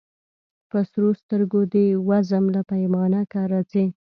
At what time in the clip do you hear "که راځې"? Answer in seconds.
3.31-3.85